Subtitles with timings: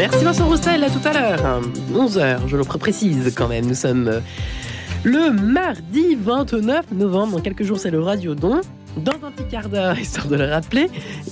[0.00, 1.60] Merci Vincent Roussel, à tout à l'heure.
[1.92, 3.66] 11h, je le précise quand même.
[3.66, 4.22] Nous sommes
[5.04, 7.36] le mardi 29 novembre.
[7.36, 8.62] Dans quelques jours, c'est le Radio Don.
[8.96, 10.88] Dans un petit quart d'heure, histoire de le rappeler,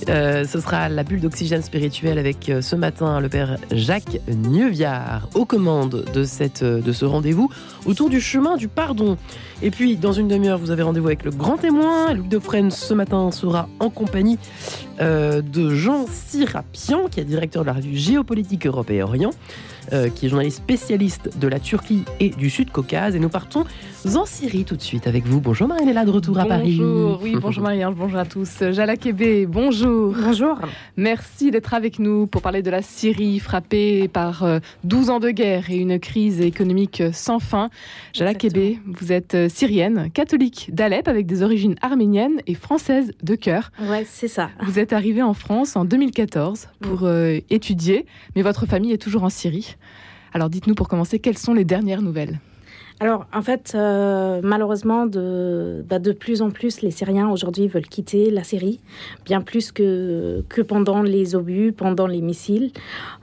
[0.07, 5.27] euh, ce sera la bulle d'oxygène spirituel avec euh, ce matin le père Jacques Neuviard
[5.35, 7.49] aux commandes de, cette, euh, ce rendez-vous
[7.85, 9.17] autour du chemin du pardon.
[9.61, 12.13] Et puis, dans une demi-heure, vous avez rendez-vous avec le grand témoin.
[12.13, 14.37] Luc Defresne, ce matin, sera en compagnie
[14.99, 19.31] de Jean Sirapian, qui est directeur de la revue Géopolitique Europe et Orient.
[19.91, 23.15] Euh, qui est journaliste spécialiste de la Turquie et du Sud-Caucase.
[23.15, 23.63] Et nous partons
[24.13, 25.41] en Syrie tout de suite avec vous.
[25.41, 26.77] Bonjour Marie-Léla, de retour à Paris.
[26.77, 28.63] Bonjour, oui, bonjour marie bonjour à tous.
[28.71, 30.13] Jala Kébé, bonjour.
[30.13, 30.59] Bonjour.
[30.95, 34.45] Merci d'être avec nous pour parler de la Syrie frappée par
[34.83, 37.69] 12 euh, ans de guerre et une crise économique sans fin.
[38.13, 43.33] Jala Kébé, vous êtes euh, syrienne, catholique d'Alep avec des origines arméniennes et françaises de
[43.33, 43.71] cœur.
[43.81, 44.51] Ouais, c'est ça.
[44.61, 47.09] Vous êtes arrivée en France en 2014 pour
[47.49, 49.77] étudier, mais votre famille est toujours en Syrie.
[50.33, 52.39] Alors dites-nous pour commencer, quelles sont les dernières nouvelles?
[53.01, 57.87] Alors, en fait, euh, malheureusement, de, bah, de plus en plus, les Syriens aujourd'hui veulent
[57.87, 58.81] quitter la Syrie,
[59.23, 62.71] bien plus que, que pendant les obus, pendant les missiles.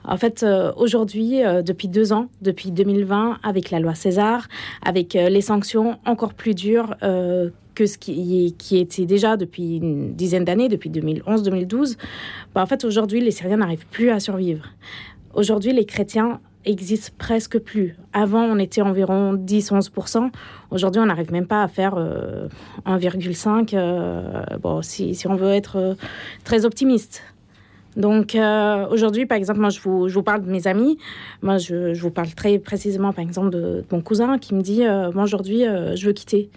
[0.03, 4.47] En fait, euh, aujourd'hui, euh, depuis deux ans, depuis 2020, avec la loi César,
[4.83, 10.43] avec les sanctions encore plus dures que ce qui, qui était déjà depuis une dizaine
[10.43, 11.97] d'années, depuis 2011-2012,
[12.55, 14.65] bah, en fait, aujourd'hui, les Syriens n'arrivent plus à survivre.
[15.35, 17.95] Aujourd'hui, les chrétiens existe presque plus.
[18.13, 20.29] Avant, on était environ 10-11%.
[20.71, 25.51] Aujourd'hui, on n'arrive même pas à faire 1,5, euh, euh, bon, si, si, on veut
[25.51, 25.93] être euh,
[26.43, 27.23] très optimiste.
[27.95, 28.37] Donc
[28.91, 30.99] aujourd'hui, par exemple, moi je vous, je vous, parle de mes amis.
[31.41, 34.83] Moi, je, je, vous parle très précisément, par exemple, de, mon cousin qui me dit
[34.83, 36.51] Moi aujourd'hui, je veux quitter.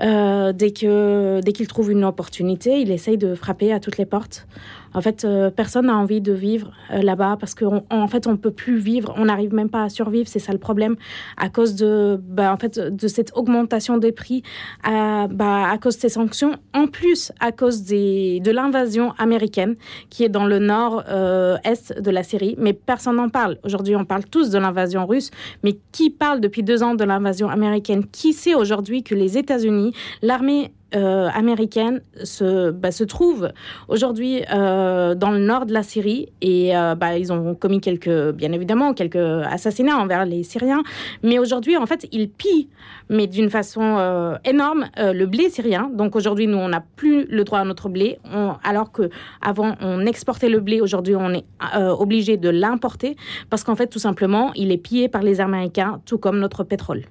[0.00, 4.48] dès que dès qu'il trouve une opportunité, il essaye de frapper à toutes les portes.
[4.94, 8.36] En fait, euh, personne n'a envie de vivre euh, là-bas parce qu'en en fait, on
[8.36, 10.28] peut plus vivre, on n'arrive même pas à survivre.
[10.28, 10.96] C'est ça le problème
[11.36, 14.42] à cause de, bah, en fait, de cette augmentation des prix,
[14.84, 16.52] à, bah, à cause de ces sanctions.
[16.72, 19.76] En plus, à cause des, de l'invasion américaine
[20.10, 23.58] qui est dans le nord-est euh, de la Syrie, mais personne n'en parle.
[23.64, 25.30] Aujourd'hui, on parle tous de l'invasion russe,
[25.62, 28.06] mais qui parle depuis deux ans de l'invasion américaine?
[28.06, 29.92] Qui sait aujourd'hui que les États-Unis,
[30.22, 33.50] l'armée euh, américaine se, bah, se trouve
[33.88, 38.30] aujourd'hui euh, dans le nord de la Syrie et euh, bah, ils ont commis quelques,
[38.32, 40.82] bien évidemment, quelques assassinats envers les Syriens.
[41.22, 42.68] Mais aujourd'hui, en fait, ils pillent,
[43.08, 45.90] mais d'une façon énorme, le blé syrien.
[45.92, 48.18] Donc aujourd'hui, nous, on n'a plus le droit à notre blé,
[48.62, 49.10] alors que
[49.42, 50.80] avant on exportait le blé.
[50.80, 51.44] Aujourd'hui, on est
[51.74, 53.16] obligé de l'importer
[53.50, 57.02] parce qu'en fait, tout simplement, il est pillé par les Américains, tout comme notre pétrole.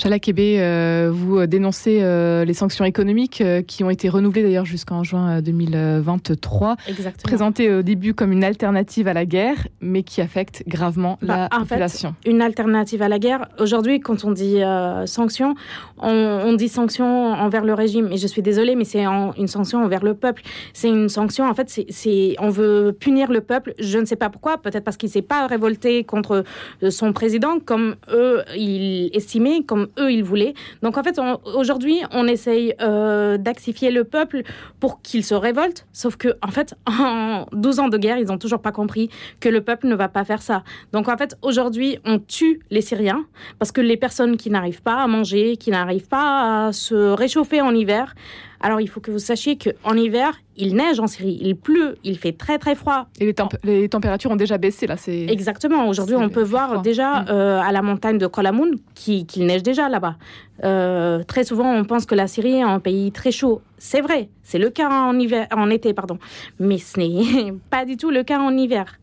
[0.00, 4.64] Chala Kébé, euh, vous dénoncez euh, les sanctions économiques euh, qui ont été renouvelées d'ailleurs
[4.64, 6.76] jusqu'en juin 2023.
[6.86, 7.22] Exactement.
[7.24, 11.58] Présentées au début comme une alternative à la guerre, mais qui affectent gravement bah, la
[11.58, 12.14] population.
[12.24, 13.48] une alternative à la guerre.
[13.58, 14.60] Aujourd'hui, quand on dit
[15.06, 15.56] sanctions,
[15.98, 18.08] on, dit sanctions envers le régime.
[18.12, 20.42] Et je suis désolée, mais c'est une sanction envers le peuple.
[20.74, 23.74] C'est une sanction, en fait, c'est on veut punir le peuple.
[23.80, 24.58] Je ne sais pas pourquoi.
[24.58, 26.44] Peut-être parce qu'il ne s'est pas révolté contre
[26.88, 30.54] son président, comme eux, ils estimaient, comme eux, ils voulaient.
[30.82, 34.42] Donc en fait, aujourd'hui, on essaye euh, d'axifier le peuple
[34.80, 35.86] pour qu'il se révolte.
[35.92, 39.10] Sauf que, en fait, en 12 ans de guerre, ils n'ont toujours pas compris
[39.40, 40.62] que le peuple ne va pas faire ça.
[40.92, 43.24] Donc en fait, aujourd'hui, on tue les Syriens
[43.58, 47.60] parce que les personnes qui n'arrivent pas à manger, qui n'arrivent pas à se réchauffer
[47.60, 48.14] en hiver,
[48.60, 52.18] alors il faut que vous sachiez qu'en hiver, il neige en Syrie, il pleut, il
[52.18, 53.08] fait très très froid.
[53.20, 54.96] Et les, températures ont déjà baissé là.
[54.96, 55.88] C'est exactement.
[55.88, 57.26] Aujourd'hui, on peut voir déjà mm.
[57.30, 60.16] euh, à la montagne de Kolamoun qu'il neige déjà là-bas.
[60.64, 63.62] Euh, très souvent, on pense que la Syrie est un pays très chaud.
[63.78, 66.18] C'est vrai, c'est le cas en hiver, en été, pardon,
[66.58, 68.98] mais ce n'est pas du tout le cas en hiver.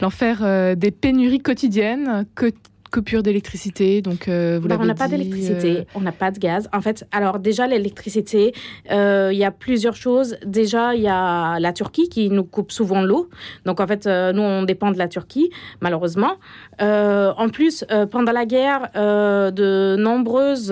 [0.00, 2.50] L'enfer euh, des pénuries quotidiennes, que
[2.92, 6.38] coupure d'électricité, donc euh, vous bah, On n'a pas d'électricité, euh, on n'a pas de
[6.38, 6.68] gaz.
[6.72, 8.54] En fait, alors déjà l'électricité,
[8.90, 10.36] euh, il y a plusieurs choses.
[10.44, 13.30] Déjà, il y a la Turquie qui nous coupe souvent l'eau.
[13.64, 15.50] Donc en fait, nous on dépend de la Turquie,
[15.80, 16.34] malheureusement.
[16.78, 20.70] en plus, pendant la guerre, de nombreuses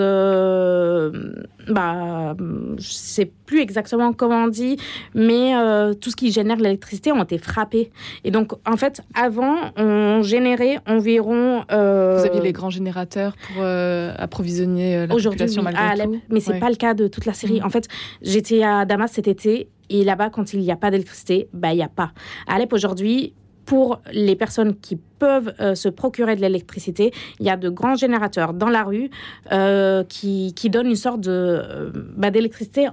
[1.69, 2.35] bah,
[2.79, 4.77] je sais plus exactement comment on dit,
[5.15, 7.91] mais euh, tout ce qui génère l'électricité ont été frappés.
[8.25, 11.65] Et donc, en fait, avant, on générait environ.
[11.71, 16.41] Euh, Vous aviez les grands générateurs pour euh, approvisionner la population malgré à Alep, mais
[16.41, 17.61] c'est pas le cas de toute la Syrie.
[17.61, 17.65] Mm.
[17.67, 17.89] En fait,
[18.23, 21.77] j'étais à Damas cet été et là-bas, quand il n'y a pas d'électricité, bah il
[21.77, 22.13] n'y a pas.
[22.47, 23.35] À Alep aujourd'hui,
[23.71, 27.95] pour les personnes qui peuvent euh, se procurer de l'électricité, il y a de grands
[27.95, 29.11] générateurs dans la rue
[29.53, 32.89] euh, qui, qui, donnent une sorte de, euh, bah, d'électricité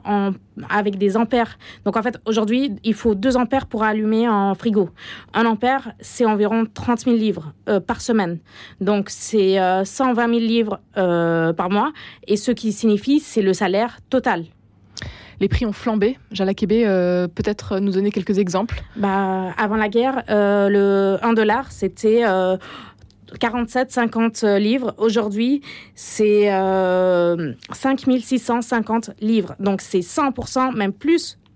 [0.70, 1.58] avec des ampères.
[1.84, 4.92] Donc en fait, aujourd'hui, il faut 2 ampères pour allumer un frigo.
[5.34, 7.54] Un ampère, c'est environ 30 000 livres
[7.88, 8.38] par semaine.
[8.80, 11.92] Donc c'est 120 000 livres par mois.
[12.28, 14.44] Et ce qui signifie, c'est le salaire total.
[15.39, 16.18] Les prix ont flambé.
[16.31, 21.34] Jala Kébé, euh, peut-être nous donner quelques exemples bah, Avant la guerre, euh, le 1
[21.34, 22.24] dollar, c'était
[23.39, 24.95] 47, 50 livres.
[24.98, 25.62] Aujourd'hui,
[25.95, 26.50] c'est
[27.74, 29.56] 5650 livres.
[29.60, 31.47] Donc c'est 100%, même plus euh,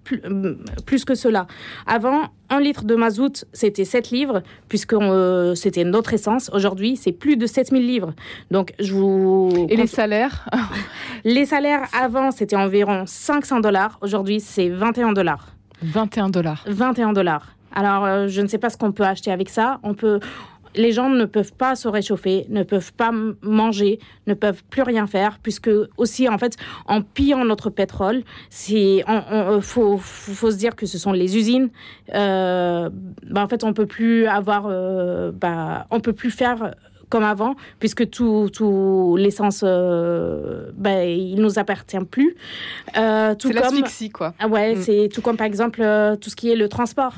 [0.85, 1.47] plus, que cela.
[1.87, 6.49] Avant, un litre de mazout, c'était 7 livres, puisque euh, c'était notre essence.
[6.53, 8.13] Aujourd'hui, c'est plus de 7000 livres.
[8.49, 9.49] Donc, je vous...
[9.69, 10.47] Et les salaires
[11.23, 13.97] Les salaires, avant, c'était environ 500 dollars.
[14.01, 15.55] Aujourd'hui, c'est 21 dollars.
[15.83, 16.63] 21 dollars.
[16.67, 17.55] 21 dollars.
[17.73, 19.79] Alors, euh, je ne sais pas ce qu'on peut acheter avec ça.
[19.83, 20.19] On peut,
[20.75, 25.07] les gens ne peuvent pas se réchauffer, ne peuvent pas manger, ne peuvent plus rien
[25.07, 28.23] faire, puisque aussi, en fait, en pillant notre pétrole,
[28.69, 31.69] il euh, faut, faut, se dire que ce sont les usines.
[32.13, 32.89] Euh,
[33.29, 36.73] bah, en fait, on peut plus avoir, euh, bah, on peut plus faire
[37.11, 42.35] comme avant, puisque tout, tout l'essence, euh, ben, il nous appartient plus.
[42.97, 44.33] Euh, c'est l'asphyxie, quoi.
[44.39, 44.81] Ah ouais, mm.
[44.81, 45.83] c'est tout comme par exemple
[46.21, 47.13] tout ce qui est le transport.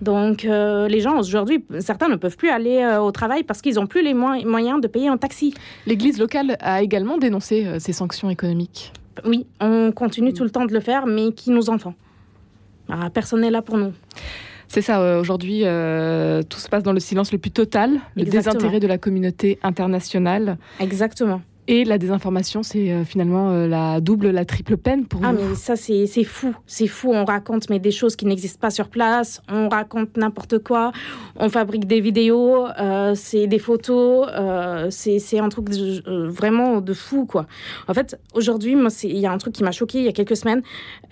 [0.00, 3.76] Donc, euh, les gens aujourd'hui, certains ne peuvent plus aller euh, au travail parce qu'ils
[3.76, 5.54] n'ont plus les moyens de payer un taxi.
[5.86, 8.92] L'Église locale a également dénoncé euh, ces sanctions économiques.
[9.24, 11.94] Oui, on continue tout le temps de le faire, mais qui nous entend?
[12.90, 13.92] Ah, Personne n'est là pour nous.
[14.68, 18.86] C'est ça, aujourd'hui, tout se passe dans le silence le plus total, le désintérêt de
[18.88, 20.58] la communauté internationale.
[20.80, 21.40] Exactement.
[21.68, 25.38] Et la désinformation, c'est euh, finalement euh, la double, la triple peine pour ah, vous.
[25.40, 26.54] Ah, mais ça, c'est fou.
[26.66, 27.12] C'est fou.
[27.12, 29.42] On raconte mais des choses qui n'existent pas sur place.
[29.48, 30.92] On raconte n'importe quoi.
[31.36, 34.28] On fabrique des vidéos, euh, c'est des photos.
[34.90, 35.70] c'est un truc
[36.06, 37.46] vraiment de fou, quoi.
[37.88, 40.36] En fait, aujourd'hui, il y a un truc qui m'a choqué il y a quelques
[40.36, 40.62] semaines.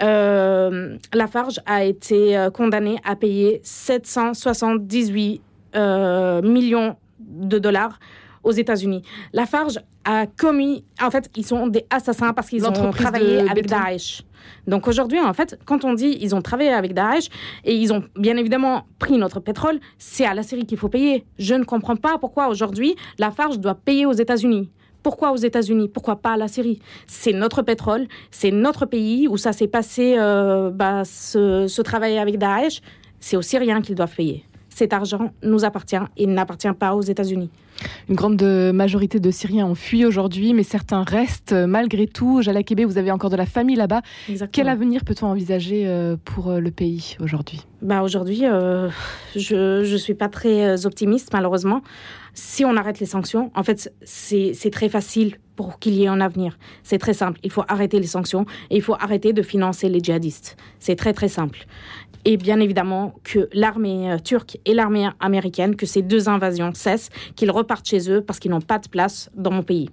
[0.01, 5.41] Lafarge a été condamné à payer 778
[5.75, 7.99] millions de dollars
[8.45, 9.03] aux États-Unis.
[9.33, 14.23] Lafarge a commis, en fait, ils sont des assassins parce qu'ils ont travaillé avec Daesh.
[14.67, 17.29] Donc aujourd'hui, en fait, quand on dit ils ont travaillé avec Daesh
[17.65, 21.25] et ils ont bien évidemment pris notre pétrole, c'est à la Syrie qu'il faut payer.
[21.39, 24.71] Je ne comprends pas pourquoi aujourd'hui Lafarge doit payer aux États-Unis.
[25.03, 25.89] Pourquoi aux États-Unis?
[25.89, 30.17] Pourquoi pas à la Syrie C'est notre pétrole, c'est notre pays où ça s'est passé,
[30.19, 32.81] euh, bah, ce, ce travail avec Daesh.
[33.21, 37.51] C'est aux Syriens qu'ils doivent payer cet argent nous appartient et n'appartient pas aux États-Unis.
[38.09, 38.43] Une grande
[38.73, 42.43] majorité de Syriens ont fui aujourd'hui, mais certains restent malgré tout.
[42.43, 44.03] Jalakébé, vous avez encore de la famille là-bas.
[44.53, 47.67] Quel avenir peut-on envisager euh, pour euh, le pays aujourd'hui?
[47.83, 48.91] Bah Aujourd'hui, euh,
[49.35, 51.83] je ne suis pas très optimiste, malheureusement.
[52.35, 56.21] Si on arrête les sanctions, en fait, c'est très facile pour qu'il y ait un
[56.21, 56.59] avenir.
[56.83, 57.39] C'est très simple.
[57.45, 60.57] Il faut arrêter les sanctions et il faut arrêter de financer les djihadistes.
[60.81, 61.67] C'est très, très simple
[62.25, 67.11] et bien évidemment que l'armée euh, turque et l'armée américaine, que ces deux invasions cessent,
[67.37, 69.91] qu'ils repartent chez eux parce qu'ils n'ont pas de place dans mon pays.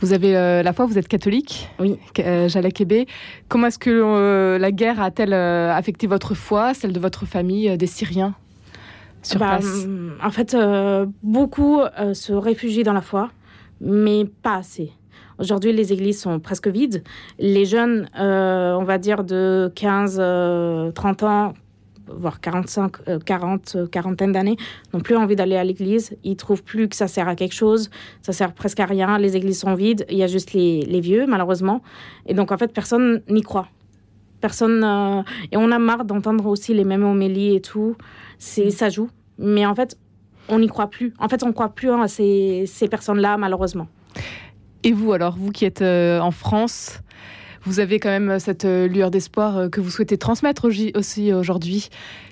[0.00, 1.98] Vous avez euh, la foi, vous êtes catholique, oui.
[2.18, 3.06] Euh, Jalakébé.
[3.48, 8.34] Comment est-ce que la guerre a-t-elle affecté votre foi, celle de votre famille, des Syriens
[9.22, 9.86] sur bah, place?
[10.22, 10.56] En fait,
[11.22, 11.80] beaucoup
[12.12, 13.30] se réfugient dans la foi,
[13.80, 14.92] mais pas assez.
[15.38, 17.02] Aujourd'hui, les églises sont presque vides.
[17.38, 21.54] Les jeunes, euh, on va dire de 15, 30 euh, ans,
[22.06, 24.56] voire 45, 40, euh, quarantaine d'années,
[24.92, 26.16] n'ont plus envie d'aller à l'église.
[26.22, 27.90] Ils trouvent plus que ça sert à quelque chose.
[28.22, 29.18] Ça sert presque à rien.
[29.18, 30.06] Les églises sont vides.
[30.08, 31.82] Il y a juste les, les vieux, malheureusement.
[32.26, 33.68] Et donc, en fait, personne n'y croit.
[34.40, 35.24] Personne.
[35.52, 37.96] Et on a marre d'entendre aussi les mêmes homélies et tout.
[38.38, 39.08] C'est, ça joue.
[39.38, 39.96] Mais en fait,
[40.48, 41.14] on n'y croit plus.
[41.18, 43.88] En fait, on ne croit plus à ces, ces personnes-là, malheureusement.
[44.86, 47.00] Et vous alors, vous qui êtes euh, en France,
[47.62, 51.88] vous avez quand même cette euh, lueur d'espoir euh, que vous souhaitez transmettre aussi aujourd'hui.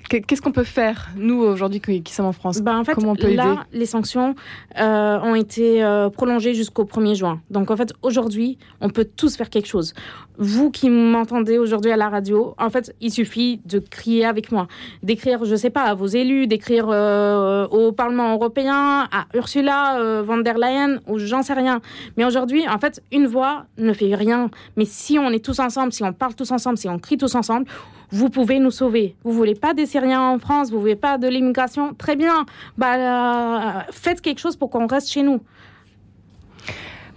[0.09, 2.61] Qu'est-ce qu'on peut faire, nous, aujourd'hui, qui, sommes en France?
[2.61, 4.35] Ben, en fait, Comment on peut là, les sanctions
[4.79, 7.41] euh, ont été euh, prolongées jusqu'au 1er juin.
[7.49, 9.93] Donc, en fait, aujourd'hui, on peut tous faire quelque chose.
[10.37, 14.67] Vous qui m'entendez aujourd'hui à la radio, en fait, il suffit de crier avec moi,
[15.03, 20.21] d'écrire, je ne sais pas, à vos élus, d'écrire euh, au Parlement européen, à Ursula
[20.23, 21.81] von der Leyen, ou j'en sais rien.
[22.17, 24.49] Mais aujourd'hui, en fait, une voix ne fait rien.
[24.75, 27.35] Mais si on est tous ensemble, si on parle tous ensemble, si on crie tous
[27.35, 27.65] ensemble,
[28.11, 29.15] vous pouvez nous sauver.
[29.23, 32.45] Vous voulez pas des Syriens en France, vous voulez pas de l'immigration, très bien.
[32.77, 35.41] Bah, euh, faites quelque chose pour qu'on reste chez nous.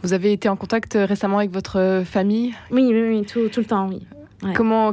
[0.02, 2.54] Vous avez été en contact récemment avec votre famille?
[2.70, 4.06] Oui, oui, tout, le temps, oui.
[4.54, 4.92] Comment,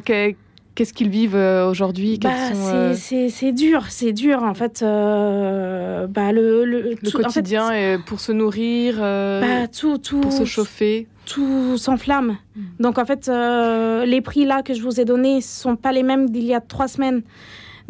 [0.75, 2.17] Qu'est-ce qu'ils vivent euh, aujourd'hui?
[2.17, 4.81] Bah, euh, C'est dur, c'est dur en fait.
[4.81, 11.07] Euh, bah, le, le, quotidien est pour se nourrir, bah, tout, tout, pour se chauffer.
[11.25, 12.37] Tout s'enflamme.
[12.55, 12.61] Hmm.
[12.79, 16.03] Donc en fait, les prix là que je vous ai donnés ne sont pas les
[16.03, 17.21] mêmes d'il y a trois semaines.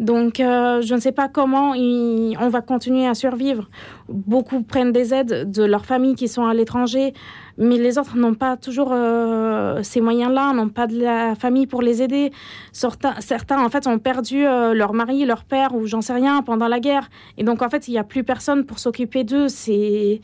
[0.00, 3.68] Donc, je ne sais pas comment on va continuer à survivre.
[4.08, 7.14] Beaucoup prennent des aides de leurs familles qui sont à l'étranger
[7.56, 11.82] mais les autres n'ont pas toujours euh, ces moyens-là, n'ont pas de la famille pour
[11.82, 12.32] les aider.
[12.72, 16.42] Certains, certains en fait, ont perdu euh, leur mari, leur père, ou j'en sais rien,
[16.42, 17.08] pendant la guerre.
[17.38, 19.48] Et donc, en fait, il n'y a plus personne pour s'occuper d'eux.
[19.48, 20.20] C'est,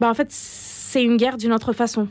[0.00, 2.08] bah, en fait, c'est une guerre d'une autre façon.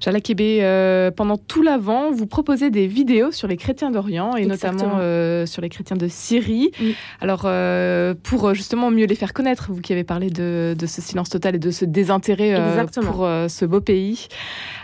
[0.00, 4.46] Jala Kébé, euh, pendant tout l'avant, vous proposez des vidéos sur les chrétiens d'Orient et
[4.46, 6.70] notamment euh, sur les chrétiens de Syrie.
[7.20, 11.28] Alors, euh, pour justement mieux les faire connaître, vous qui avez parlé de, ce silence
[11.28, 12.54] total et de ce désintérêt
[13.02, 14.28] pour ce beau pays.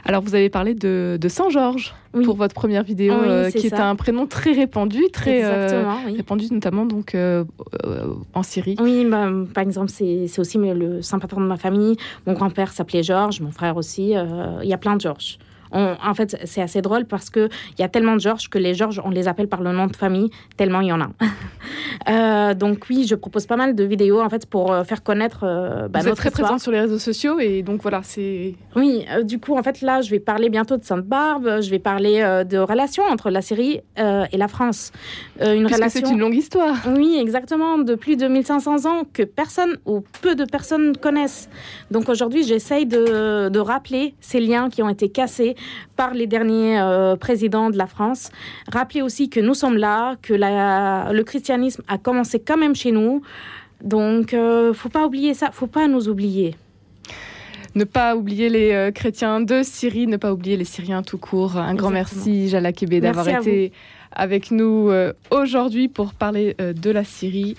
[0.04, 1.94] Alors, vous avez parlé de, Saint-Georges
[2.24, 3.14] pour votre première vidéo,
[3.50, 5.44] qui est un prénom très répandu, très
[6.06, 7.16] répandu notamment donc
[8.34, 8.76] en Syrie.
[8.80, 11.96] Oui, bah, par exemple, c'est aussi le saint patron de ma famille.
[12.26, 14.14] Mon grand-père s'appelait Georges, mon frère aussi.
[14.62, 15.03] Il y a plein de
[15.72, 19.00] En fait, c'est assez drôle parce qu'il y a tellement de Georges que les Georges,
[19.04, 21.10] on les appelle par le nom de famille, tellement il y en a.
[22.08, 25.40] Euh, donc oui, je propose pas mal de vidéos en fait pour euh, faire connaître
[25.44, 28.54] euh, bah, Vous êtes très présente sur les réseaux sociaux et donc voilà, c'est...
[28.76, 32.20] Oui, du coup, en fait, là, je vais parler bientôt de Sainte-Barbe, je vais parler
[32.48, 34.92] de relations entre la Syrie et la France.
[35.40, 35.88] une relation...
[35.88, 36.76] c'est une longue histoire.
[36.96, 41.48] Oui, exactement, de plus de 1500 ans que personne ou peu de personnes connaissent.
[41.90, 45.54] Donc aujourd'hui, j'essaye de, de rappeler ces liens qui ont été cassés
[45.96, 46.80] par les derniers
[47.20, 48.30] présidents de la France.
[48.72, 52.92] Rappeler aussi que nous sommes là, que la, le christianisme a commencé quand même chez
[52.92, 53.22] nous.
[53.82, 56.56] Donc, euh, faut pas oublier ça, faut pas nous oublier.
[57.74, 61.56] Ne pas oublier les euh, chrétiens de Syrie, ne pas oublier les Syriens tout court.
[61.56, 63.72] Un grand merci, Jala Kébé, d'avoir été
[64.12, 67.56] avec nous euh, aujourd'hui pour parler de la Syrie.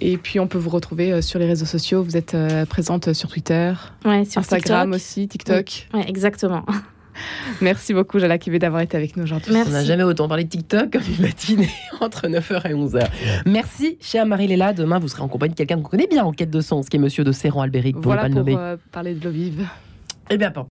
[0.00, 2.02] Et puis, on peut vous retrouver sur les réseaux sociaux.
[2.02, 2.36] Vous êtes
[2.70, 5.88] présente sur Twitter, Instagram aussi, TikTok.
[5.92, 6.64] Oui, exactement.
[7.60, 9.52] Merci beaucoup, Jala Kibé, d'avoir été avec nous aujourd'hui.
[9.54, 13.06] On n'a jamais autant parlé de TikTok comme une matinée entre 9h et 11h.
[13.46, 14.72] Merci, chère Marie-Léla.
[14.72, 16.96] Demain, vous serez en compagnie de quelqu'un qu'on connaît bien en quête de sens, qui
[16.96, 19.66] est monsieur de Serran Albéric, pour voilà pour euh, parler de l'eau vive.
[20.32, 20.52] Eh bien,